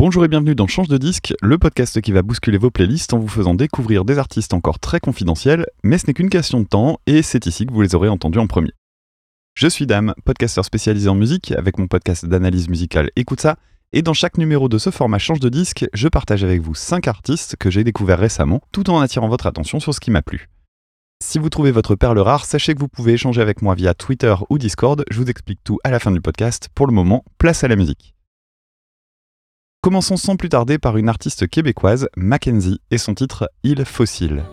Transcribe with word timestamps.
Bonjour 0.00 0.24
et 0.24 0.28
bienvenue 0.28 0.54
dans 0.54 0.68
Change 0.68 0.86
de 0.86 0.96
disque, 0.96 1.34
le 1.42 1.58
podcast 1.58 2.00
qui 2.00 2.12
va 2.12 2.22
bousculer 2.22 2.56
vos 2.56 2.70
playlists 2.70 3.14
en 3.14 3.18
vous 3.18 3.26
faisant 3.26 3.54
découvrir 3.54 4.04
des 4.04 4.16
artistes 4.16 4.54
encore 4.54 4.78
très 4.78 5.00
confidentiels, 5.00 5.66
mais 5.82 5.98
ce 5.98 6.06
n'est 6.06 6.14
qu'une 6.14 6.30
question 6.30 6.60
de 6.60 6.68
temps 6.68 7.00
et 7.08 7.20
c'est 7.20 7.46
ici 7.46 7.66
que 7.66 7.72
vous 7.72 7.82
les 7.82 7.96
aurez 7.96 8.08
entendus 8.08 8.38
en 8.38 8.46
premier. 8.46 8.70
Je 9.56 9.66
suis 9.66 9.88
Dame, 9.88 10.14
podcasteur 10.24 10.64
spécialisé 10.64 11.08
en 11.08 11.16
musique 11.16 11.50
avec 11.50 11.78
mon 11.78 11.88
podcast 11.88 12.24
d'analyse 12.26 12.68
musicale 12.68 13.10
Écoute 13.16 13.40
ça, 13.40 13.56
et 13.92 14.02
dans 14.02 14.14
chaque 14.14 14.38
numéro 14.38 14.68
de 14.68 14.78
ce 14.78 14.90
format 14.90 15.18
Change 15.18 15.40
de 15.40 15.48
disque, 15.48 15.84
je 15.92 16.06
partage 16.06 16.44
avec 16.44 16.60
vous 16.60 16.76
5 16.76 17.08
artistes 17.08 17.56
que 17.56 17.68
j'ai 17.68 17.82
découverts 17.82 18.20
récemment, 18.20 18.60
tout 18.70 18.90
en 18.90 19.00
attirant 19.00 19.28
votre 19.28 19.48
attention 19.48 19.80
sur 19.80 19.92
ce 19.92 19.98
qui 19.98 20.12
m'a 20.12 20.22
plu. 20.22 20.48
Si 21.24 21.40
vous 21.40 21.48
trouvez 21.48 21.72
votre 21.72 21.96
perle 21.96 22.20
rare, 22.20 22.44
sachez 22.44 22.76
que 22.76 22.78
vous 22.78 22.86
pouvez 22.86 23.14
échanger 23.14 23.40
avec 23.40 23.62
moi 23.62 23.74
via 23.74 23.94
Twitter 23.94 24.36
ou 24.48 24.58
Discord, 24.58 25.04
je 25.10 25.18
vous 25.18 25.28
explique 25.28 25.58
tout 25.64 25.80
à 25.82 25.90
la 25.90 25.98
fin 25.98 26.12
du 26.12 26.20
podcast. 26.20 26.68
Pour 26.72 26.86
le 26.86 26.92
moment, 26.92 27.24
place 27.38 27.64
à 27.64 27.68
la 27.68 27.74
musique. 27.74 28.14
Commençons 29.88 30.18
sans 30.18 30.36
plus 30.36 30.50
tarder 30.50 30.76
par 30.76 30.98
une 30.98 31.08
artiste 31.08 31.48
québécoise, 31.48 32.10
Mackenzie, 32.14 32.82
et 32.90 32.98
son 32.98 33.14
titre 33.14 33.48
Il 33.62 33.86
Fossile. 33.86 34.44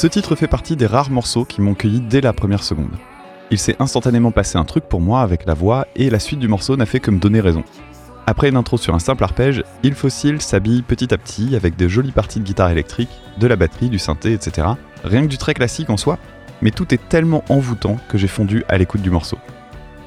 Ce 0.00 0.06
titre 0.06 0.34
fait 0.34 0.46
partie 0.46 0.76
des 0.76 0.86
rares 0.86 1.10
morceaux 1.10 1.44
qui 1.44 1.60
m'ont 1.60 1.74
cueilli 1.74 2.00
dès 2.00 2.22
la 2.22 2.32
première 2.32 2.62
seconde. 2.62 2.96
Il 3.50 3.58
s'est 3.58 3.76
instantanément 3.80 4.30
passé 4.30 4.56
un 4.56 4.64
truc 4.64 4.84
pour 4.84 5.02
moi 5.02 5.20
avec 5.20 5.44
la 5.44 5.52
voix 5.52 5.86
et 5.94 6.08
la 6.08 6.18
suite 6.18 6.38
du 6.38 6.48
morceau 6.48 6.74
n'a 6.78 6.86
fait 6.86 7.00
que 7.00 7.10
me 7.10 7.18
donner 7.18 7.38
raison. 7.38 7.64
Après 8.26 8.48
une 8.48 8.56
intro 8.56 8.78
sur 8.78 8.94
un 8.94 8.98
simple 8.98 9.24
arpège, 9.24 9.62
Il 9.82 9.92
Fossile 9.92 10.40
s'habille 10.40 10.80
petit 10.80 11.12
à 11.12 11.18
petit 11.18 11.54
avec 11.54 11.76
de 11.76 11.86
jolies 11.86 12.12
parties 12.12 12.40
de 12.40 12.46
guitare 12.46 12.70
électrique, 12.70 13.10
de 13.38 13.46
la 13.46 13.56
batterie, 13.56 13.90
du 13.90 13.98
synthé, 13.98 14.32
etc. 14.32 14.68
Rien 15.04 15.20
que 15.20 15.26
du 15.26 15.36
très 15.36 15.52
classique 15.52 15.90
en 15.90 15.98
soi, 15.98 16.16
mais 16.62 16.70
tout 16.70 16.94
est 16.94 17.08
tellement 17.10 17.44
envoûtant 17.50 17.98
que 18.08 18.16
j'ai 18.16 18.26
fondu 18.26 18.64
à 18.70 18.78
l'écoute 18.78 19.02
du 19.02 19.10
morceau. 19.10 19.36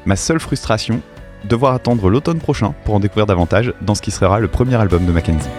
Ma 0.08 0.16
seule 0.16 0.40
frustration, 0.40 1.02
devoir 1.48 1.76
attendre 1.76 2.10
l'automne 2.10 2.40
prochain 2.40 2.74
pour 2.84 2.96
en 2.96 3.00
découvrir 3.00 3.28
davantage 3.28 3.72
dans 3.82 3.94
ce 3.94 4.02
qui 4.02 4.10
sera 4.10 4.40
le 4.40 4.48
premier 4.48 4.74
album 4.74 5.06
de 5.06 5.12
Mackenzie. 5.12 5.50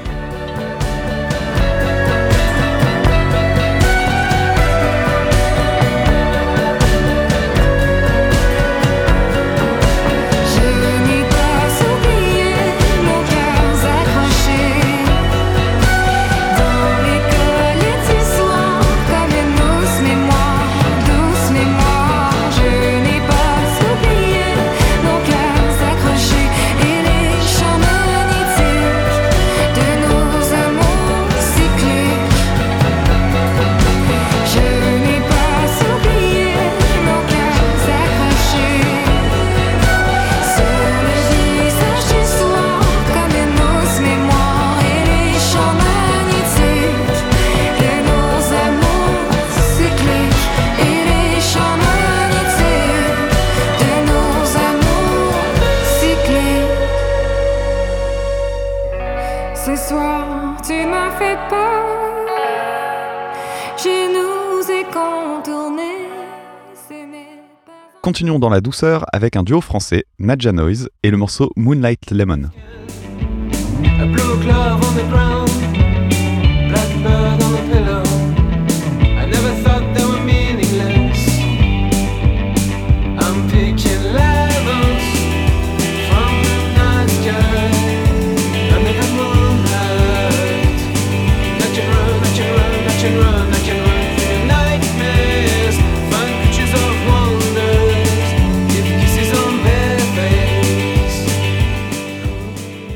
Continuons 68.14 68.38
dans 68.38 68.48
la 68.48 68.60
douceur 68.60 69.06
avec 69.12 69.34
un 69.34 69.42
duo 69.42 69.60
français, 69.60 70.04
Nadja 70.20 70.52
Noise, 70.52 70.88
et 71.02 71.10
le 71.10 71.16
morceau 71.16 71.50
Moonlight 71.56 72.12
Lemon. 72.12 72.42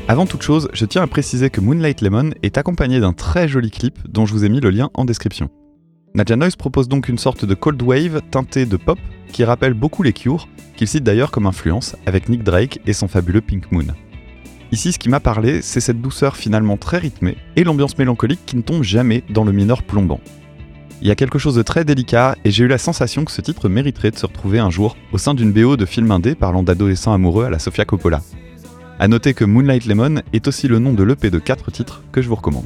Avant 0.09 0.25
toute 0.25 0.41
chose, 0.41 0.69
je 0.73 0.85
tiens 0.85 1.03
à 1.03 1.07
préciser 1.07 1.51
que 1.51 1.61
Moonlight 1.61 2.01
Lemon 2.01 2.31
est 2.41 2.57
accompagné 2.57 2.99
d'un 2.99 3.13
très 3.13 3.47
joli 3.47 3.69
clip 3.69 3.99
dont 4.09 4.25
je 4.25 4.33
vous 4.33 4.43
ai 4.43 4.49
mis 4.49 4.59
le 4.59 4.71
lien 4.71 4.89
en 4.95 5.05
description. 5.05 5.51
Nadja 6.15 6.35
Noise 6.35 6.55
propose 6.55 6.87
donc 6.87 7.09
une 7.09 7.19
sorte 7.19 7.45
de 7.45 7.53
cold 7.53 7.79
wave 7.83 8.23
teintée 8.31 8.65
de 8.65 8.75
pop 8.75 8.97
qui 9.31 9.43
rappelle 9.43 9.75
beaucoup 9.75 10.01
les 10.01 10.11
Cure, 10.11 10.47
qu'il 10.75 10.87
cite 10.87 11.03
d'ailleurs 11.03 11.29
comme 11.29 11.45
influence 11.45 11.95
avec 12.07 12.27
Nick 12.27 12.41
Drake 12.41 12.79
et 12.87 12.93
son 12.93 13.07
fabuleux 13.07 13.41
Pink 13.41 13.71
Moon. 13.71 13.85
Ici, 14.71 14.93
ce 14.93 14.97
qui 14.97 15.09
m'a 15.09 15.19
parlé, 15.19 15.61
c'est 15.61 15.79
cette 15.79 16.01
douceur 16.01 16.37
finalement 16.37 16.75
très 16.75 16.97
rythmée 16.97 17.37
et 17.55 17.63
l'ambiance 17.63 17.95
mélancolique 17.95 18.47
qui 18.47 18.55
ne 18.55 18.63
tombe 18.63 18.81
jamais 18.81 19.23
dans 19.29 19.43
le 19.43 19.51
mineur 19.51 19.83
plombant. 19.83 20.21
Il 21.03 21.07
y 21.07 21.11
a 21.11 21.15
quelque 21.15 21.37
chose 21.37 21.53
de 21.53 21.61
très 21.61 21.85
délicat 21.85 22.35
et 22.43 22.49
j'ai 22.49 22.63
eu 22.63 22.67
la 22.67 22.79
sensation 22.79 23.25
que 23.25 23.31
ce 23.31 23.41
titre 23.41 23.69
mériterait 23.69 24.09
de 24.09 24.17
se 24.17 24.25
retrouver 24.25 24.57
un 24.57 24.71
jour 24.71 24.97
au 25.11 25.19
sein 25.19 25.35
d'une 25.35 25.53
BO 25.53 25.77
de 25.77 25.85
film 25.85 26.09
indé 26.09 26.33
parlant 26.33 26.63
d'adolescents 26.63 27.13
amoureux 27.13 27.45
à 27.45 27.51
la 27.51 27.59
Sofia 27.59 27.85
Coppola. 27.85 28.21
A 29.01 29.07
noter 29.07 29.33
que 29.33 29.45
Moonlight 29.45 29.85
Lemon 29.85 30.21
est 30.33 30.45
aussi 30.49 30.67
le 30.67 30.77
nom 30.77 30.91
de 30.91 31.03
l'EP 31.03 31.29
de 31.29 31.39
4 31.39 31.71
titres 31.71 32.03
que 32.11 32.21
je 32.21 32.27
vous 32.27 32.35
recommande. 32.35 32.65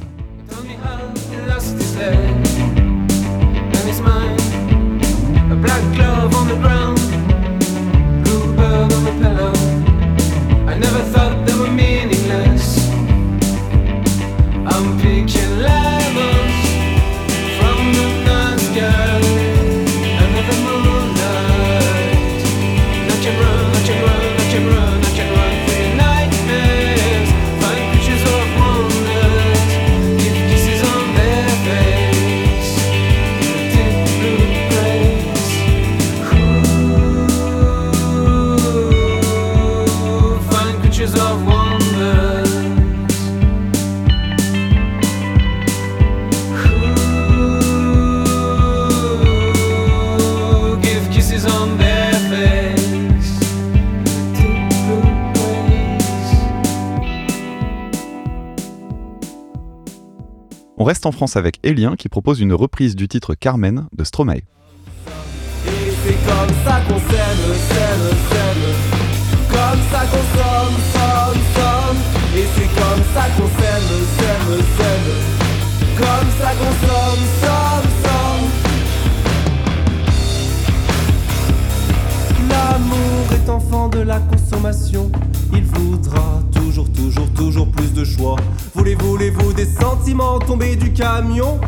Reste 60.94 61.06
en 61.06 61.10
France 61.10 61.36
avec 61.36 61.58
Elien 61.64 61.96
qui 61.96 62.08
propose 62.08 62.38
une 62.38 62.52
reprise 62.52 62.94
du 62.94 63.08
titre 63.08 63.34
Carmen 63.34 63.88
de 63.98 64.04
Stromae. 64.04 64.42
L'amour 82.48 83.32
est 83.32 83.50
enfant 83.50 83.88
de 83.88 83.98
la 83.98 84.20
consommation. 84.20 85.10
Il 85.52 85.64
voudra 85.64 86.40
toujours, 86.74 86.90
toujours, 86.92 87.30
toujours 87.34 87.70
plus 87.70 87.92
de 87.92 88.04
choix. 88.04 88.36
Voulez, 88.74 88.96
voulez-vous 88.96 89.52
des 89.52 89.64
sentiments 89.66 90.40
tombés 90.40 90.74
du 90.74 90.92
camion? 90.92 91.60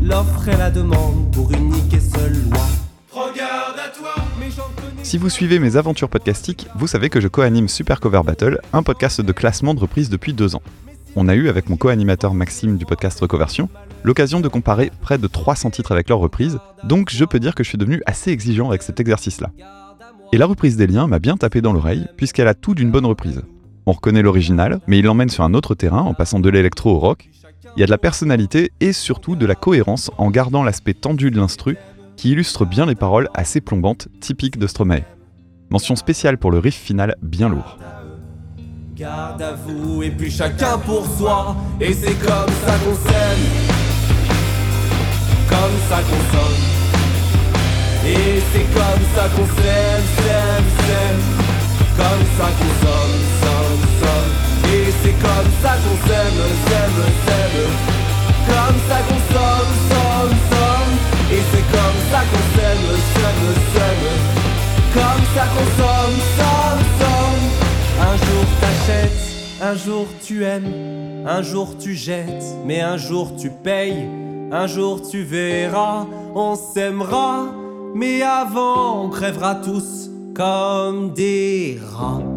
L'offre 0.00 0.48
et 0.48 0.56
la 0.56 0.70
demande 0.70 1.32
pour 1.32 1.50
unique 1.52 1.92
et 1.92 2.00
seule 2.00 2.34
loi. 2.48 2.60
Regarde 3.10 3.76
à 3.76 3.88
toi. 3.88 4.14
Si 5.02 5.18
vous 5.18 5.30
suivez 5.30 5.58
mes 5.58 5.76
aventures 5.76 6.08
podcastiques, 6.08 6.68
vous 6.76 6.86
savez 6.86 7.08
que 7.08 7.20
je 7.20 7.26
co-anime 7.26 7.66
Super 7.66 7.98
Cover 7.98 8.20
Battle, 8.24 8.60
un 8.72 8.84
podcast 8.84 9.20
de 9.20 9.32
classement 9.32 9.74
de 9.74 9.80
reprises 9.80 10.10
depuis 10.10 10.32
deux 10.32 10.54
ans. 10.54 10.62
On 11.16 11.28
a 11.28 11.34
eu, 11.34 11.48
avec 11.48 11.68
mon 11.68 11.76
co-animateur 11.76 12.32
Maxime 12.32 12.76
du 12.76 12.86
podcast 12.86 13.18
Recoversion, 13.18 13.68
l'occasion 14.04 14.40
de 14.40 14.48
comparer 14.48 14.92
près 15.02 15.18
de 15.18 15.26
300 15.26 15.70
titres 15.70 15.92
avec 15.92 16.08
leurs 16.08 16.20
reprises, 16.20 16.58
donc 16.84 17.10
je 17.10 17.24
peux 17.24 17.40
dire 17.40 17.54
que 17.56 17.64
je 17.64 17.68
suis 17.68 17.78
devenu 17.78 18.00
assez 18.06 18.30
exigeant 18.30 18.68
avec 18.68 18.82
cet 18.82 19.00
exercice-là. 19.00 19.50
Et 20.32 20.38
la 20.38 20.46
reprise 20.46 20.76
des 20.76 20.86
liens 20.86 21.08
m'a 21.08 21.18
bien 21.18 21.36
tapé 21.36 21.60
dans 21.60 21.72
l'oreille, 21.72 22.06
puisqu'elle 22.16 22.48
a 22.48 22.54
tout 22.54 22.74
d'une 22.74 22.90
bonne 22.90 23.06
reprise. 23.06 23.42
On 23.84 23.92
reconnaît 23.92 24.22
l'original, 24.22 24.80
mais 24.86 25.00
il 25.00 25.04
l'emmène 25.04 25.28
sur 25.28 25.42
un 25.42 25.54
autre 25.54 25.74
terrain 25.74 26.02
en 26.02 26.14
passant 26.14 26.38
de 26.38 26.48
l'électro 26.48 26.90
au 26.90 26.98
rock. 26.98 27.28
Il 27.76 27.80
y 27.80 27.82
a 27.82 27.86
de 27.86 27.90
la 27.90 27.98
personnalité 27.98 28.70
et 28.80 28.92
surtout 28.92 29.34
de 29.34 29.46
la 29.46 29.54
cohérence 29.54 30.10
en 30.18 30.30
gardant 30.30 30.62
l'aspect 30.62 30.94
tendu 30.94 31.30
de 31.30 31.36
l'instru, 31.36 31.76
qui 32.16 32.30
illustre 32.30 32.64
bien 32.64 32.86
les 32.86 32.94
paroles 32.94 33.28
assez 33.34 33.60
plombantes 33.60 34.08
typiques 34.20 34.58
de 34.58 34.66
Stromae. 34.66 35.02
Mention 35.70 35.96
spéciale 35.96 36.38
pour 36.38 36.50
le 36.50 36.58
riff 36.58 36.76
final 36.76 37.16
bien 37.22 37.48
lourd. 37.48 37.78
Et 40.04 40.10
puis 40.10 40.30
chacun 40.30 40.78
pour 40.78 41.04
soi 41.06 41.56
Et 41.80 41.92
c'est 41.92 42.14
comme 42.20 42.50
ça 42.64 42.78
qu'on 42.84 42.94
Comme 45.48 45.76
ça 45.88 45.96
qu'on 45.96 46.22
s'aime, 52.82 53.01
comme 55.22 55.50
ça 55.62 55.72
qu'on 55.82 55.96
s'aime, 56.06 56.42
s'aime, 56.66 57.00
s'aime. 57.24 57.70
Comme 58.50 58.78
ça 58.88 58.98
qu'on 59.06 59.20
somme, 59.32 59.72
somme, 59.90 60.36
somme. 60.50 60.94
Et 61.30 61.42
c'est 61.50 61.66
comme 61.76 61.98
ça 62.10 62.20
qu'on 62.28 62.44
s'aime, 62.54 62.86
s'aime, 63.14 63.46
s'aime. 63.72 64.06
Comme 64.94 65.24
ça 65.34 65.44
qu'on 65.52 65.68
somme, 65.80 66.18
somme, 66.38 66.82
somme. 67.00 67.42
Un 68.00 68.16
jour 68.16 68.44
t'achètes, 68.60 69.22
un 69.62 69.74
jour 69.76 70.06
tu 70.26 70.44
aimes, 70.44 71.24
un 71.26 71.42
jour 71.42 71.78
tu 71.78 71.94
jettes, 71.94 72.44
mais 72.66 72.80
un 72.80 72.96
jour 72.96 73.36
tu 73.36 73.50
payes, 73.50 74.08
un 74.50 74.66
jour 74.66 75.00
tu 75.08 75.22
verras, 75.22 76.06
on 76.34 76.56
s'aimera, 76.56 77.46
mais 77.94 78.22
avant 78.22 79.04
on 79.04 79.08
crèvera 79.08 79.54
tous 79.54 80.10
comme 80.34 81.12
des 81.14 81.78
rats. 81.94 82.31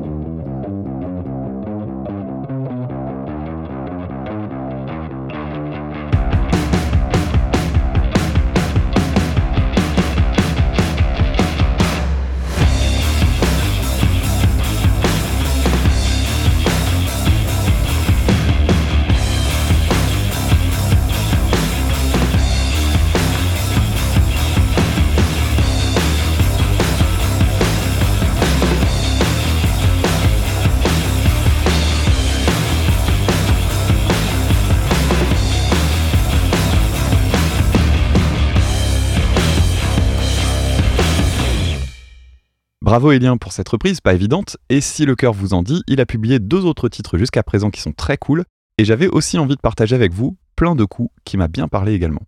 Bravo 42.96 43.12
Elien 43.12 43.36
pour 43.36 43.52
cette 43.52 43.68
reprise, 43.68 44.00
pas 44.00 44.14
évidente, 44.14 44.56
et 44.70 44.80
si 44.80 45.06
le 45.06 45.18
cœur 45.18 45.34
vous 45.34 45.54
en 45.54 45.64
dit, 45.64 45.84
il 45.86 46.00
a 46.00 46.06
publié 46.06 46.40
deux 46.40 46.64
autres 46.64 46.88
titres 46.88 47.18
jusqu'à 47.18 47.44
présent 47.44 47.70
qui 47.70 47.82
sont 47.82 47.92
très 47.92 48.16
cool, 48.16 48.46
et 48.78 48.86
j'avais 48.86 49.10
aussi 49.10 49.38
envie 49.38 49.58
de 49.58 49.60
partager 49.60 49.96
avec 49.96 50.14
vous 50.14 50.38
plein 50.56 50.76
de 50.76 50.86
coups 50.86 51.10
qui 51.26 51.36
m'a 51.36 51.50
bien 51.50 51.68
parlé 51.68 51.92
également. 51.92 52.22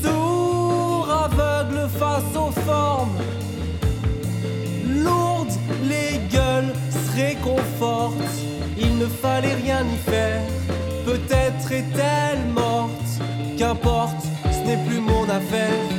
Sourd, 0.00 1.08
aveugle 1.10 1.88
face 1.98 2.36
aux 2.36 2.52
formes. 2.60 3.18
Lourdes, 4.88 5.58
les 5.88 6.20
gueules 6.32 6.72
se 6.90 7.16
réconfortent 7.16 8.22
Il 8.78 8.98
ne 8.98 9.06
fallait 9.06 9.54
rien 9.54 9.84
y 9.84 9.96
faire. 10.08 10.42
Peut-être 11.04 11.72
est-elle 11.72 12.46
morte. 12.54 12.92
Qu'importe, 13.58 14.22
ce 14.44 14.64
n'est 14.64 14.86
plus 14.86 15.00
mon 15.00 15.24
affaire 15.24 15.89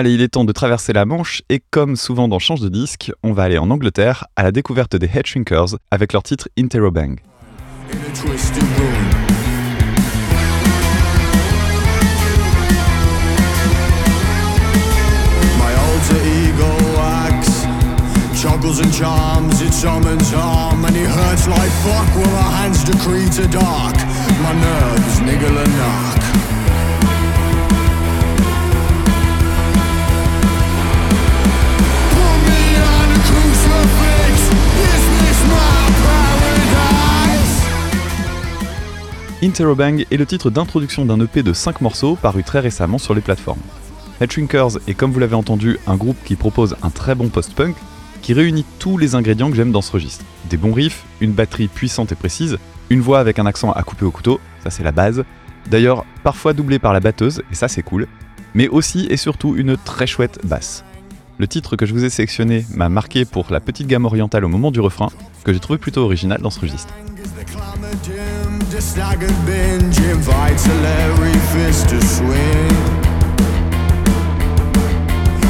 Allez, 0.00 0.14
il 0.14 0.22
est 0.22 0.28
temps 0.28 0.46
de 0.46 0.52
traverser 0.52 0.94
la 0.94 1.04
Manche, 1.04 1.42
et 1.50 1.60
comme 1.70 1.94
souvent 1.94 2.26
dans 2.26 2.38
Change 2.38 2.62
de 2.62 2.70
disque, 2.70 3.12
on 3.22 3.34
va 3.34 3.42
aller 3.42 3.58
en 3.58 3.68
Angleterre 3.68 4.28
à 4.34 4.42
la 4.42 4.50
découverte 4.50 4.96
des 4.96 5.06
Headshrinkers 5.06 5.76
avec 5.90 6.14
leur 6.14 6.22
titre 6.22 6.48
Interrobang. 6.58 7.16
Interrobang 39.50 40.04
est 40.08 40.16
le 40.16 40.26
titre 40.26 40.48
d'introduction 40.48 41.04
d'un 41.04 41.18
EP 41.18 41.42
de 41.42 41.52
5 41.52 41.80
morceaux 41.80 42.14
paru 42.14 42.44
très 42.44 42.60
récemment 42.60 42.98
sur 42.98 43.14
les 43.14 43.20
plateformes. 43.20 43.58
Headshrinkers 44.20 44.78
est 44.86 44.94
comme 44.94 45.10
vous 45.10 45.18
l'avez 45.18 45.34
entendu 45.34 45.76
un 45.88 45.96
groupe 45.96 46.18
qui 46.24 46.36
propose 46.36 46.76
un 46.84 46.90
très 46.90 47.16
bon 47.16 47.28
post-punk 47.30 47.74
qui 48.22 48.32
réunit 48.32 48.64
tous 48.78 48.96
les 48.96 49.16
ingrédients 49.16 49.50
que 49.50 49.56
j'aime 49.56 49.72
dans 49.72 49.82
ce 49.82 49.90
registre. 49.90 50.24
Des 50.48 50.56
bons 50.56 50.72
riffs, 50.72 51.02
une 51.20 51.32
batterie 51.32 51.66
puissante 51.66 52.12
et 52.12 52.14
précise, 52.14 52.58
une 52.90 53.00
voix 53.00 53.18
avec 53.18 53.40
un 53.40 53.46
accent 53.46 53.72
à 53.72 53.82
couper 53.82 54.04
au 54.04 54.12
couteau, 54.12 54.38
ça 54.62 54.70
c'est 54.70 54.84
la 54.84 54.92
base, 54.92 55.24
d'ailleurs 55.68 56.04
parfois 56.22 56.52
doublée 56.52 56.78
par 56.78 56.92
la 56.92 57.00
batteuse, 57.00 57.42
et 57.50 57.56
ça 57.56 57.66
c'est 57.66 57.82
cool, 57.82 58.06
mais 58.54 58.68
aussi 58.68 59.08
et 59.10 59.16
surtout 59.16 59.56
une 59.56 59.76
très 59.76 60.06
chouette 60.06 60.38
basse. 60.44 60.84
Le 61.38 61.48
titre 61.48 61.74
que 61.74 61.86
je 61.86 61.92
vous 61.92 62.04
ai 62.04 62.10
sélectionné 62.10 62.66
m'a 62.72 62.88
marqué 62.88 63.24
pour 63.24 63.46
la 63.50 63.58
petite 63.58 63.88
gamme 63.88 64.04
orientale 64.04 64.44
au 64.44 64.48
moment 64.48 64.70
du 64.70 64.78
refrain, 64.78 65.08
que 65.42 65.52
j'ai 65.52 65.58
trouvé 65.58 65.80
plutôt 65.80 66.02
original 66.02 66.40
dans 66.40 66.50
ce 66.50 66.60
registre. 66.60 66.94
A 68.80 68.82
staggered 68.82 69.44
binge 69.44 69.98
invites 69.98 70.66
a 70.66 70.74
Larry 70.76 71.38
Fist 71.52 71.90
to 71.90 72.00
swing. 72.00 72.70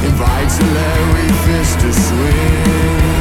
Invites 0.02 0.58
a 0.58 0.66
Larry 0.74 1.32
Fist 1.46 1.78
to 1.78 1.92
swing. 1.92 3.19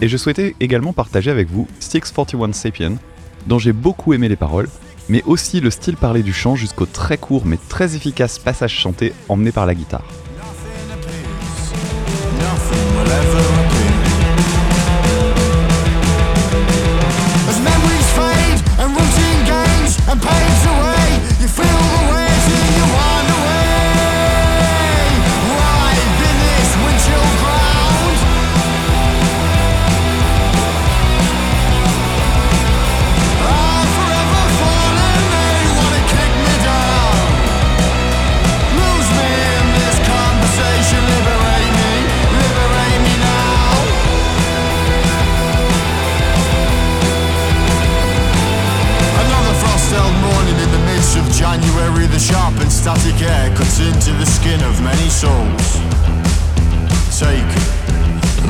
Et 0.00 0.08
je 0.08 0.16
souhaitais 0.16 0.54
également 0.60 0.92
partager 0.92 1.30
avec 1.30 1.48
vous 1.48 1.66
641 1.80 2.52
Sapien, 2.52 2.94
dont 3.46 3.58
j'ai 3.58 3.72
beaucoup 3.72 4.12
aimé 4.14 4.28
les 4.28 4.36
paroles, 4.36 4.68
mais 5.08 5.22
aussi 5.24 5.60
le 5.60 5.70
style 5.70 5.96
parlé 5.96 6.22
du 6.22 6.32
chant 6.32 6.54
jusqu'au 6.54 6.86
très 6.86 7.18
court 7.18 7.46
mais 7.46 7.58
très 7.68 7.96
efficace 7.96 8.38
passage 8.38 8.74
chanté 8.74 9.12
emmené 9.28 9.50
par 9.50 9.66
la 9.66 9.74
guitare. 9.74 10.04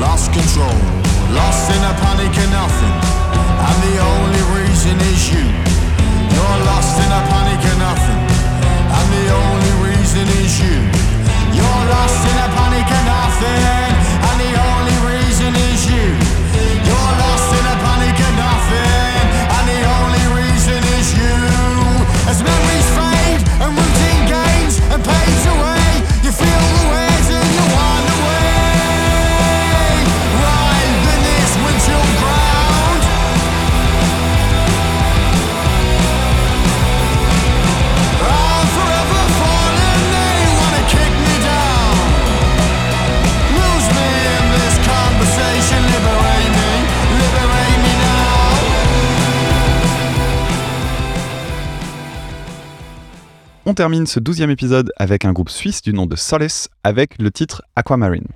Lost 0.00 0.32
control, 0.32 0.78
lost 1.34 1.70
in 1.70 1.82
a 1.82 1.94
panic 1.98 2.34
and 2.38 2.52
nothing, 2.52 2.94
and 3.66 3.78
the 3.82 3.96
only 3.98 4.42
reason 4.58 4.96
is 5.12 5.32
you. 5.32 5.44
You're 6.34 6.58
lost 6.70 6.94
in 7.02 7.10
a 7.10 7.22
panic 7.30 7.62
and 7.70 7.78
nothing, 7.78 8.20
and 8.98 9.08
the 9.18 9.26
only 9.34 9.90
reason 9.90 10.26
is 10.42 10.60
you. 10.60 10.97
Termine 53.78 54.08
ce 54.08 54.18
douzième 54.18 54.50
épisode 54.50 54.90
avec 54.96 55.24
un 55.24 55.32
groupe 55.32 55.50
suisse 55.50 55.82
du 55.82 55.92
nom 55.92 56.06
de 56.06 56.16
Solace 56.16 56.68
avec 56.82 57.16
le 57.22 57.30
titre 57.30 57.62
Aquamarine. 57.76 58.26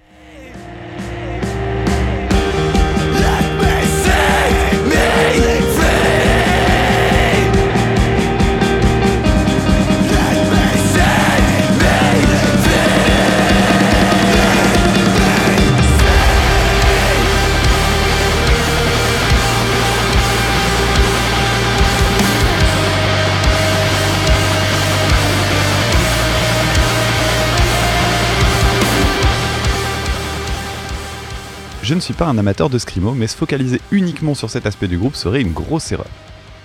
Je 31.92 31.94
ne 31.94 32.00
suis 32.00 32.14
pas 32.14 32.24
un 32.24 32.38
amateur 32.38 32.70
de 32.70 32.78
Screamo, 32.78 33.12
mais 33.12 33.26
se 33.26 33.36
focaliser 33.36 33.78
uniquement 33.90 34.34
sur 34.34 34.48
cet 34.48 34.64
aspect 34.64 34.88
du 34.88 34.96
groupe 34.96 35.14
serait 35.14 35.42
une 35.42 35.52
grosse 35.52 35.92
erreur. 35.92 36.06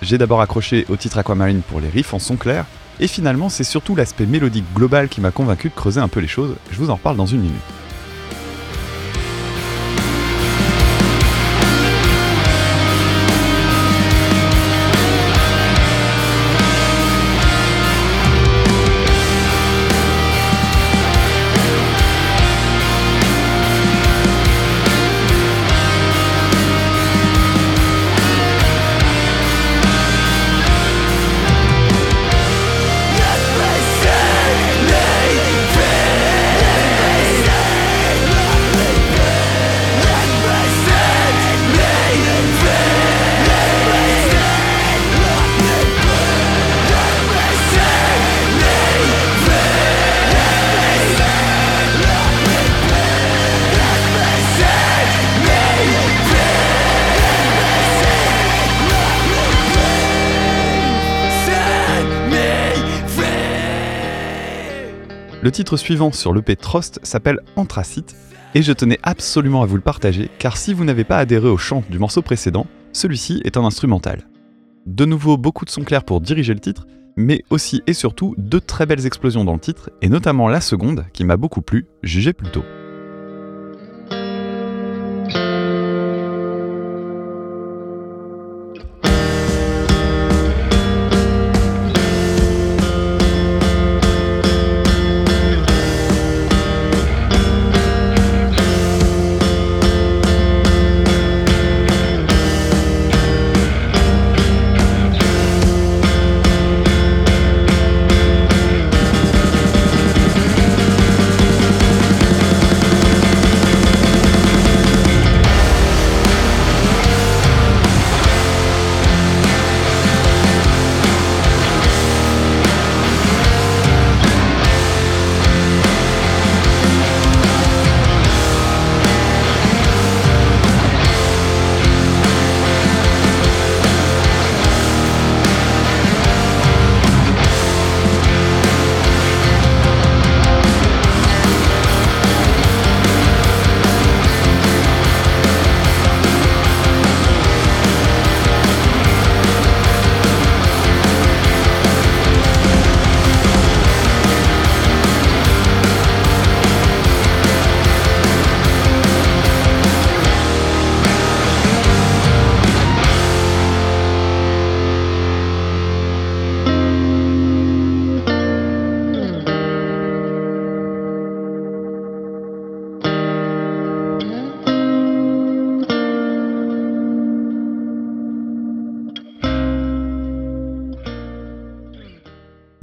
J'ai 0.00 0.16
d'abord 0.16 0.40
accroché 0.40 0.86
au 0.88 0.96
titre 0.96 1.18
Aquamarine 1.18 1.60
pour 1.60 1.80
les 1.80 1.90
riffs 1.90 2.14
en 2.14 2.18
son 2.18 2.36
clair, 2.36 2.64
et 2.98 3.08
finalement 3.08 3.50
c'est 3.50 3.62
surtout 3.62 3.94
l'aspect 3.94 4.24
mélodique 4.24 4.64
global 4.74 5.10
qui 5.10 5.20
m'a 5.20 5.30
convaincu 5.30 5.68
de 5.68 5.74
creuser 5.74 6.00
un 6.00 6.08
peu 6.08 6.20
les 6.20 6.28
choses, 6.28 6.56
je 6.70 6.78
vous 6.78 6.88
en 6.88 6.94
reparle 6.94 7.18
dans 7.18 7.26
une 7.26 7.42
minute. 7.42 7.60
Titre 65.58 65.76
suivant 65.76 66.12
sur 66.12 66.32
l'EP 66.32 66.54
Trust 66.54 67.00
s'appelle 67.02 67.40
Anthracite, 67.56 68.14
et 68.54 68.62
je 68.62 68.72
tenais 68.72 69.00
absolument 69.02 69.64
à 69.64 69.66
vous 69.66 69.74
le 69.74 69.82
partager, 69.82 70.30
car 70.38 70.56
si 70.56 70.72
vous 70.72 70.84
n'avez 70.84 71.02
pas 71.02 71.18
adhéré 71.18 71.48
au 71.48 71.56
chant 71.56 71.82
du 71.90 71.98
morceau 71.98 72.22
précédent, 72.22 72.68
celui-ci 72.92 73.40
est 73.44 73.56
un 73.56 73.64
instrumental. 73.64 74.28
De 74.86 75.04
nouveau, 75.04 75.36
beaucoup 75.36 75.64
de 75.64 75.70
sons 75.70 75.82
clairs 75.82 76.04
pour 76.04 76.20
diriger 76.20 76.54
le 76.54 76.60
titre, 76.60 76.86
mais 77.16 77.42
aussi 77.50 77.82
et 77.88 77.92
surtout 77.92 78.36
deux 78.38 78.60
très 78.60 78.86
belles 78.86 79.04
explosions 79.04 79.44
dans 79.44 79.54
le 79.54 79.58
titre, 79.58 79.90
et 80.00 80.08
notamment 80.08 80.46
la 80.46 80.60
seconde, 80.60 81.06
qui 81.12 81.24
m'a 81.24 81.36
beaucoup 81.36 81.60
plu, 81.60 81.86
jugez 82.04 82.34
plutôt. 82.34 82.62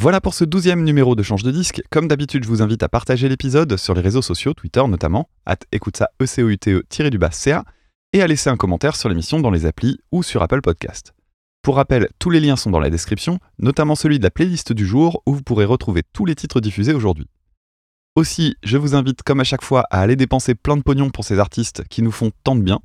Voilà 0.05 0.21
pour 0.21 0.35
ce 0.35 0.45
douzième 0.45 0.83
numéro 0.83 1.15
de 1.15 1.24
Change 1.24 1.41
de 1.41 1.50
disque. 1.50 1.81
Comme 1.89 2.07
d'habitude, 2.07 2.43
je 2.43 2.47
vous 2.47 2.62
invite 2.62 2.83
à 2.83 2.89
partager 2.89 3.27
l'épisode 3.27 3.75
sur 3.75 3.95
les 3.95 4.01
réseaux 4.01 4.21
sociaux, 4.21 4.53
Twitter 4.53 4.83
notamment, 4.88 5.29
at 5.47 5.57
écoute 5.71 5.97
ça 5.97 6.09
E 6.21 6.25
ECOUTE-du-bas 6.25 7.31
CA, 7.31 7.65
et 8.13 8.21
à 8.21 8.27
laisser 8.27 8.51
un 8.51 8.55
commentaire 8.55 8.95
sur 8.95 9.09
l'émission 9.09 9.39
dans 9.39 9.50
les 9.50 9.65
applis 9.65 9.97
ou 10.12 10.21
sur 10.21 10.43
Apple 10.43 10.62
Podcast. 10.62 11.15
Pour 11.63 11.77
rappel, 11.77 12.07
tous 12.19 12.29
les 12.29 12.39
liens 12.39 12.55
sont 12.55 12.69
dans 12.69 12.79
la 12.79 12.91
description, 12.91 13.39
notamment 13.57 13.95
celui 13.95 14.19
de 14.19 14.24
la 14.24 14.29
playlist 14.29 14.74
du 14.74 14.85
jour 14.85 15.24
où 15.25 15.33
vous 15.33 15.41
pourrez 15.41 15.65
retrouver 15.65 16.03
tous 16.13 16.25
les 16.25 16.35
titres 16.35 16.62
diffusés 16.62 16.93
aujourd'hui. 16.93 17.27
Aussi, 18.15 18.57
je 18.62 18.77
vous 18.77 18.93
invite 18.93 19.24
comme 19.24 19.39
à 19.39 19.43
chaque 19.43 19.63
fois 19.63 19.85
à 19.89 20.01
aller 20.01 20.15
dépenser 20.15 20.53
plein 20.53 20.77
de 20.77 20.83
pognon 20.83 21.09
pour 21.09 21.25
ces 21.25 21.39
artistes 21.39 21.83
qui 21.89 22.03
nous 22.03 22.12
font 22.12 22.29
tant 22.43 22.55
de 22.55 22.62
bien. 22.62 22.79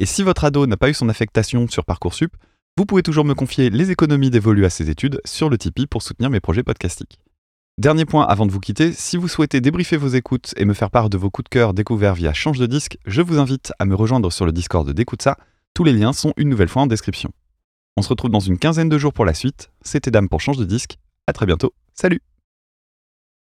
Et 0.00 0.06
si 0.06 0.24
votre 0.24 0.42
ado 0.42 0.66
n'a 0.66 0.76
pas 0.76 0.90
eu 0.90 0.94
son 0.94 1.08
affectation 1.08 1.68
sur 1.68 1.84
Parcoursup, 1.84 2.34
vous 2.76 2.86
pouvez 2.86 3.04
toujours 3.04 3.24
me 3.24 3.34
confier 3.34 3.70
les 3.70 3.92
économies 3.92 4.30
dévolues 4.30 4.64
à 4.64 4.70
ses 4.70 4.90
études 4.90 5.20
sur 5.24 5.48
le 5.48 5.56
Tipeee 5.56 5.86
pour 5.86 6.02
soutenir 6.02 6.28
mes 6.28 6.40
projets 6.40 6.64
podcastiques. 6.64 7.20
Dernier 7.78 8.04
point 8.04 8.26
avant 8.26 8.46
de 8.46 8.50
vous 8.50 8.58
quitter, 8.58 8.92
si 8.92 9.16
vous 9.16 9.28
souhaitez 9.28 9.60
débriefer 9.60 9.96
vos 9.96 10.08
écoutes 10.08 10.54
et 10.56 10.64
me 10.64 10.74
faire 10.74 10.90
part 10.90 11.08
de 11.08 11.16
vos 11.16 11.30
coups 11.30 11.44
de 11.44 11.48
cœur 11.50 11.72
découverts 11.72 12.14
via 12.14 12.32
Change 12.32 12.58
de 12.58 12.66
disque, 12.66 12.98
je 13.06 13.22
vous 13.22 13.38
invite 13.38 13.72
à 13.78 13.84
me 13.84 13.94
rejoindre 13.94 14.32
sur 14.32 14.44
le 14.44 14.50
Discord 14.50 14.90
d'Écoute 14.90 15.22
ça. 15.22 15.36
Tous 15.72 15.84
les 15.84 15.92
liens 15.92 16.12
sont 16.12 16.32
une 16.36 16.48
nouvelle 16.48 16.68
fois 16.68 16.82
en 16.82 16.86
description. 16.88 17.30
On 17.96 18.02
se 18.02 18.08
retrouve 18.08 18.30
dans 18.30 18.40
une 18.40 18.58
quinzaine 18.58 18.88
de 18.88 18.98
jours 18.98 19.12
pour 19.12 19.24
la 19.24 19.34
suite. 19.34 19.70
C'était 19.82 20.10
Dame 20.10 20.28
pour 20.28 20.40
Change 20.40 20.58
de 20.58 20.64
disque. 20.64 20.98
À 21.28 21.32
très 21.32 21.46
bientôt. 21.46 21.74
Salut 21.94 22.20